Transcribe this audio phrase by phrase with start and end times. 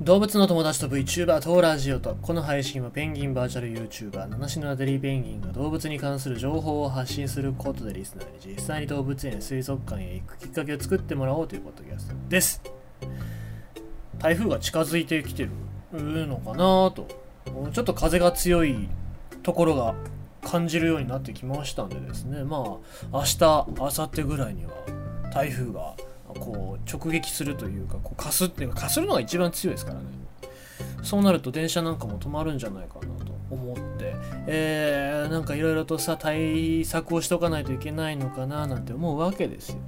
[0.00, 12.62] 動物の友達と VTuber とラジオとこの配信はペンギンバーチャル YouTuber 七種のアデリーペンギンが動物に関する情報を発信することでリスナーに実際に動物園水族館へ行くきっかけを作ってもらおうというポッドキャストです。
[14.18, 15.42] 台風が近づいてきて
[15.92, 17.06] るのかなと
[17.70, 18.88] ちょっと風が強い
[19.42, 19.94] ところが
[20.42, 22.42] 感じるようになってきましたんでですね。
[22.44, 23.38] まあ明日
[23.76, 24.72] 明後日ぐらいには
[25.30, 25.94] 台風が
[26.38, 30.06] こう直撃するというかこうかすっていうかかするのが一番強いですからね。
[31.02, 34.14] そうなると電車なんかも止まるんじゃないかなと思って、
[34.46, 39.78] えー、なんかいろいろとさ対策をしとかないといけないのかななんて思うわけですよ。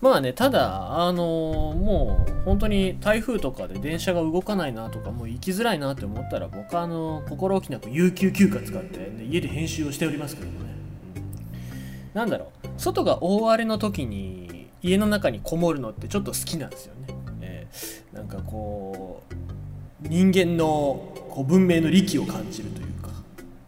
[0.00, 10.74] まあねただあのー、もう本当に台風とかで電車が動かないなとかもう行きづらいなって思ったら僕はあのー、心置きなく有給休暇使って、ね、家で編集をしておりますけどもね、
[11.16, 12.68] うん、なんだろう。
[12.78, 14.41] 外が大荒れの時に
[14.82, 17.14] 家の中にこもるのってちょっと好きなんですよね。
[17.40, 23.10] えー、なんかこう人間のこう文明の利器を感じるというか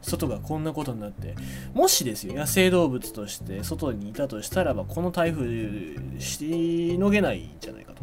[0.02, 1.34] 外がこんなことになって
[1.72, 8.02] もしですよ野生動物として外にいたとしたらばこの台風しのげないんじゃないかと。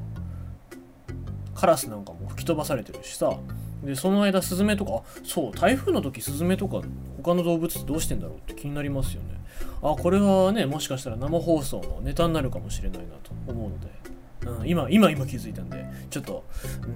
[1.53, 3.37] カラスなんかも吹き飛ばされてるしさ。
[3.83, 6.81] でその間スズメとかそう台風の時スズメとか
[7.17, 9.40] 他の動物ってどうしてんだろうって気になりますよね。
[9.81, 16.43] あこれはねもしかしたら生放送のネタになるかもしれないなと思うので、うん、今今今気づいたんでちょっと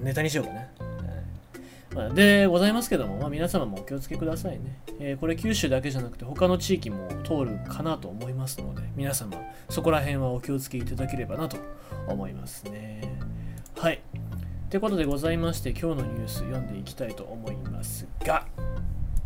[0.02, 0.70] ネタにしようかね、
[1.94, 9.36] まあ、でございますけども、まあ、皆様もお気をつけくださいね、えー、これ九州だけじゃなくて他の地域も通るかなと思いますので皆様
[9.68, 11.56] そこら辺はお気をつけいただければなと
[12.08, 13.18] 思いますね。
[13.78, 14.00] はい。
[14.66, 18.46] ってことでございまして今日のニュース読んでいきたいと思いますが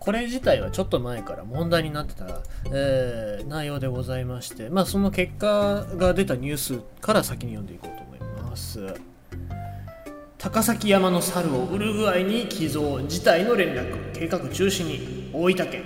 [0.00, 2.40] これ自体はちょっと前から問題になってた、
[2.72, 8.94] えー、内容でございまして、まあ、その結果が出たニュースから先に読んでいこうと思います。
[10.38, 15.84] 高崎山の猿をウルグアイに寄贈事態の連絡計画中止に大分県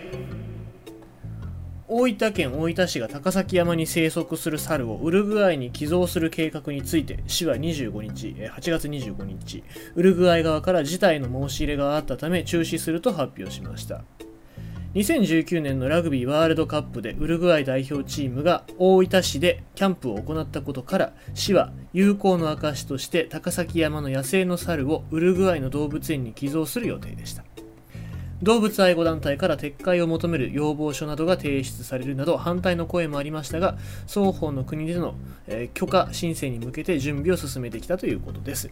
[1.97, 9.62] 大分県大分市が高崎山に生息する猿をウルグアイに寄贈する計画について市は25日8月25日
[9.94, 14.03] ウルグアイ側から事態の申し入れがあったため中止すると発表しました。
[14.94, 27.44] 2019年のラグビーワールドカップでウルグアイ代表チームが大分市でキャンプを行ったことから市は友好の証として高崎山の野生の猿をウルグアイの動物園に寄贈する予定でした。
[28.44, 35.15] 動物愛護団体から撤回を求める要望書などが提出されるなど反対の声もありましたが双方の国での、
[35.47, 38.71] え、許可申請に向けて準備を進めてきたということです。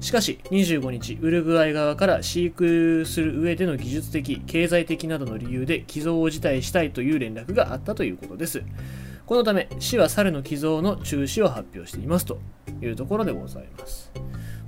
[0.00, 8.62] しかし25日ウルグアイ側から飼育する上での技術的経済的などの理由で寄贈を辞退したいという連絡があったということです。
[9.26, 12.38] このため市は猿の寄贈の中止を発表していますと
[12.80, 14.12] いうところでございます。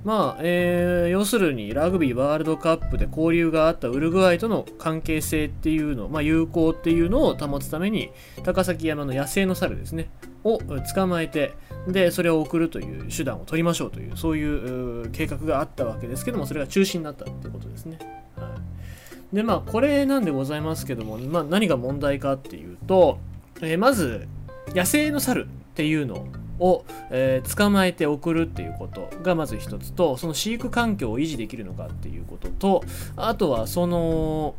[0.07, 8.11] まあ、えー、要するにラグビーワールドカップで交流があったウルグアイとの関係性っていうの、まあ、友好っていうのを保つために、
[8.45, 10.09] 高崎山の野生の猿ですね、
[10.45, 11.55] を捕まえて、
[11.89, 17.99] で、それを送るという手段を取りましょうという、そういう計画があったわけですけども、それが中止になったってことですね。
[18.37, 18.55] は
[19.33, 23.19] い、で、まあ、これなんでございますけども、まあ、何が問題かっていうと、
[23.59, 24.25] えー、まず、
[24.73, 26.25] 野生の猿っていうの
[26.59, 32.83] を、えー、捕まえて送るっていうことがまず一つとその飼育環境を維持できるのかっていうことと
[33.15, 34.55] あとはその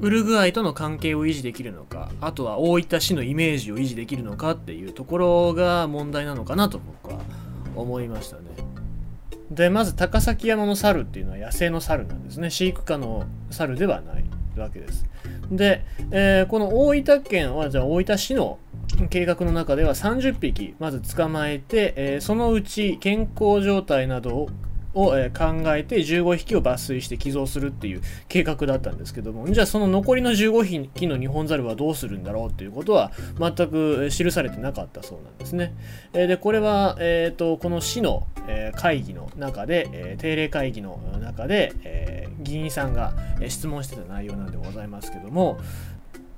[0.00, 7.20] ウルグアイとの関係を維持できるのかあとは大分市のイメージを維持できるのかっていうところが問題なのかなと僕は
[7.76, 8.42] 思いましたね。
[9.50, 12.50] でまず高崎山の猿っていうのは野生の猿なんですね。
[12.50, 14.24] 飼育下の猿ではない
[14.58, 15.06] わけです。
[15.50, 18.58] で、えー、この大分県はじゃあ大分市の
[19.08, 24.48] 計画の中では30匹まず捕まえて、えー、そのうち健康状態など
[24.94, 35.74] を、えー、考えて15匹を抜粋して寄贈するっていう計画だったんですけどもじゃあその残りの15匹のニホンザルはどうするんだろうっていうことは全く記されてなかったそうなんですね。
[36.12, 43.14] えー、でこれは、えーと、この市の、えー、会議の中で、え、定例会議の中で、え、議員さんが、
[43.48, 45.58] 質問してた内容なんでございますけども、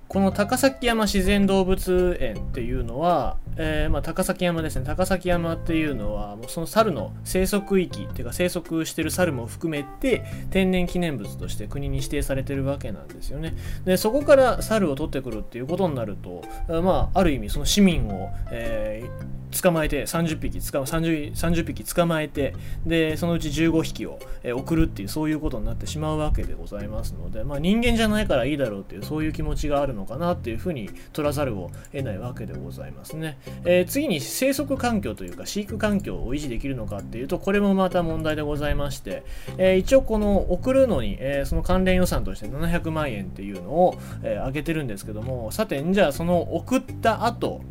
[0.09, 13.55] この高崎山自然動物園っていうのは、えー、まあ、高崎山ですね高崎山っていうのはもうその猿の生息域っていうか生息してる猿も含めて天然記念物として国に指定されてるわけなんですよね
[13.85, 16.43] でそこから猿を取ってくるっていうことになると、
[16.83, 22.55] まあ、ある意味その市民を、えー、捕まえて30匹捕 30, 30匹捕まえて
[22.85, 33.39] でそのうち15匹を、えー、送るっていうそういうことになってしまうわけでございますので、まあ、人間じゃないからいいだろうっていうそういう気持ちがあるのかなっていうふうに取らざるを得ないわけでございますね。
[33.65, 39.25] えー、次に生息環境というか飼育環境を維持できるのかっていうとこれもまた問題でございまして、
[39.59, 47.63] えー、一応この送るのに、えー、その関連予算として700万円っていうのを、えー、上げてるんですけどもさてじゃあその送った後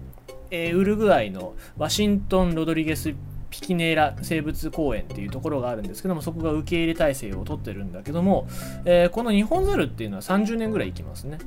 [0.56, 3.16] えー、ウルグアイのワシントン・ロドリゲス
[3.54, 8.48] ピキネーラ生物公園っていうところがあるんですけどもそこが受け入れ体制をとってるんだけども、
[8.84, 11.38] えー、このニホンザルっていうのは30年ぐらい生きますね。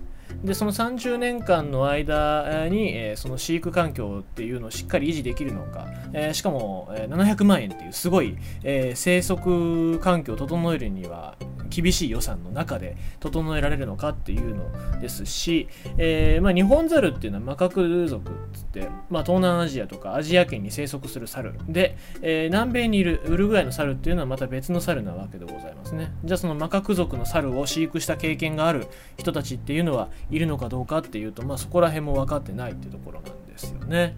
[0.44, 11.37] でその30年間の間に、えー、その飼育環境っていうのをしっかり維持できるのか、えー、しかも、えー、700万円っていうすごい、え生息環境を整えるには
[11.69, 15.69] 厳しい予算の中で整えられるのかっていうのですし、
[15.99, 26.12] えー、まあ、日本猿っていうのはマカク族っつって、まあ、東南アジアとかアジア圏に生息する猿で、えー、南米にいるウルグアイの猿っていうのはまた別の猿なわけでございますね。
[26.25, 34.16] じゃあそのマカク族の猿を飼育した経験がある人たちっていうのはいるのかどうかっていうと、まあ、そこら辺も分かってないっていうところなんですよね。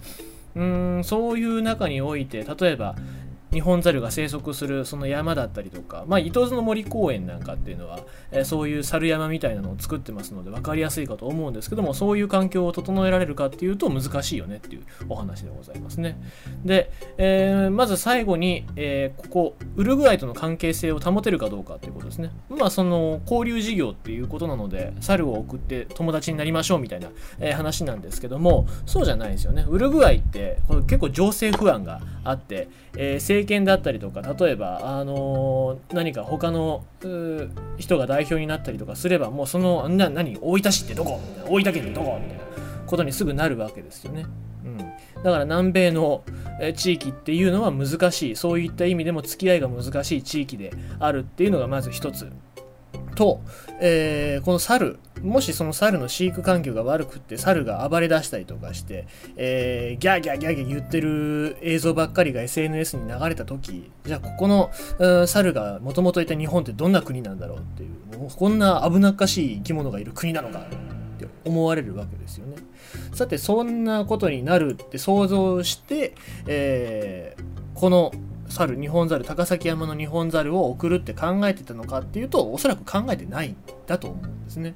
[0.55, 2.97] うんそういう中において例えば
[3.51, 8.01] ニホンザルが生息するその山だったりとか、まあ、伊東の森公園なんかっていうのは、
[8.31, 16.21] えー、そういう猿山みたいなのを作ってますので分かりやすいかと思うんですけどもそういう環境を整えられるかっていうと難しいよねっていうお話でございますね。
[16.65, 22.31] で、えー、まず最後に、えー、ここウルグアイとの関係性を保てるかどうかっていうことですね。
[22.51, 27.09] まあその交流事業っていうことなので猿を送って友達になりましょうみたいな、
[27.41, 29.65] え話なんですけどもそうじゃないですよね。
[29.69, 36.85] ウルグアイってこれ結構情勢不安があって、えー政権だったりとか例えば、あのー、何か他の
[37.79, 41.21] 人が代表になったりとかすればもうそのな何大分市ってどこ？
[41.47, 42.19] 大分県ってどこ？
[42.23, 42.45] みたいな
[42.87, 44.27] ことにすぐなるわけですよね。
[44.65, 44.85] うん、だ
[45.31, 46.25] から南米の
[46.75, 48.37] 地域っていうのは難しい。
[48.37, 52.33] そういった意味でも付き合いが難しい地域であるっていうのがまず一つ
[53.19, 53.41] と、
[53.81, 64.71] えー、この猿もしその猿の飼育環境が悪くって猿が暴れ出したりとかして、えー、ギャーギャーギャーギャー言ってる映像ばっかりが SNS に流れた時じゃあここの、
[65.27, 72.57] 猿がもともといた日本ってどんな国なんだろうっていうもうこんな危なっかしい生き物がいる国なのかって思われるわけですよね。
[73.13, 76.15] さてそんなことになるって想像して、
[76.47, 78.13] えー、この
[78.49, 83.57] 猿日本猿高崎山の日本猿を送るって考えてたのかっていうとおそらく考えてないん
[83.87, 84.75] だと思うんですね。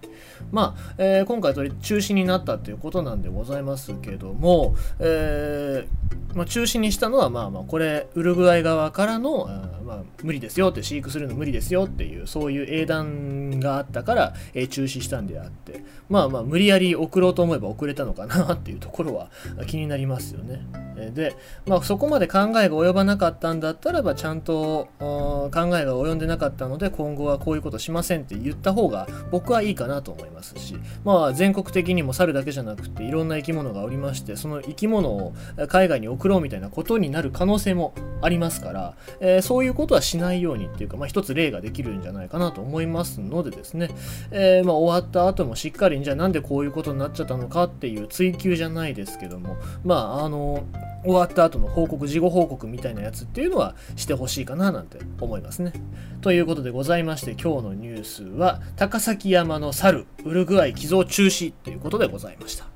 [0.50, 9.46] まあ、えー、今回それ中止になったということなんでございますけども、えー、まあ、中止にしたのはまあまあこれウルグアイ側からの、
[9.84, 19.30] まあ、無理ですよって飼育するの無理ですよっていうそういう英断があったから、えー、中止したんであってまあまあ無理やり送ろうと思えば送れたのかなっていうところは
[19.66, 20.62] 気になりますよね。
[20.94, 21.36] で、
[21.66, 35.34] まあ、そこまで考えが及ばなかったんだったらばちゃんと考えが及んでなかったので今後はこういうことしませんって言った方が僕はいいかなと思いますし、まあ、全国的にも猿だけじゃなくていろんな生き物がおりましてその生き物を
[35.68, 43.90] 海外に送ろうみたいなことになる可能性もありますから、えー、そういうことはしないようにっていうか、まあ、一つ例ができるんじゃないかなと思いますのでですね、
[44.30, 50.64] えー、まあ、終わった後もしっかりじゃあなんでこういうことになっちゃったのかっていう追求じゃないですけどもまああの
[51.04, 55.72] 終わった後の報告、事後報告みたいなやつっていうのはしてほしいかななんて思いますね。
[56.20, 62.66] ということでございまして、今日のニュースは、高崎山の猿、ウルグアイ寄贈中止ということでございました。